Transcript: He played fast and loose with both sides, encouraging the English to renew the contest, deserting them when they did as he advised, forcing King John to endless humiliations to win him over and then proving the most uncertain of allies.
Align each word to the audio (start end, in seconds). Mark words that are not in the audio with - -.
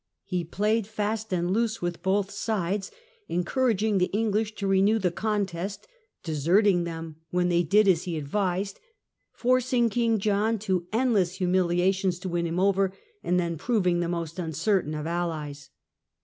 He 0.25 0.43
played 0.43 0.87
fast 0.87 1.31
and 1.31 1.51
loose 1.51 1.79
with 1.79 2.01
both 2.01 2.31
sides, 2.31 2.89
encouraging 3.27 3.99
the 3.99 4.07
English 4.07 4.55
to 4.55 4.65
renew 4.65 4.97
the 4.97 5.11
contest, 5.11 5.87
deserting 6.23 6.85
them 6.85 7.17
when 7.29 7.49
they 7.49 7.61
did 7.61 7.87
as 7.87 8.05
he 8.05 8.17
advised, 8.17 8.79
forcing 9.31 9.91
King 9.91 10.17
John 10.17 10.57
to 10.57 10.87
endless 10.91 11.35
humiliations 11.35 12.17
to 12.17 12.29
win 12.29 12.47
him 12.47 12.59
over 12.59 12.91
and 13.23 13.39
then 13.39 13.59
proving 13.59 13.99
the 13.99 14.09
most 14.09 14.39
uncertain 14.39 14.95
of 14.95 15.05
allies. 15.05 15.69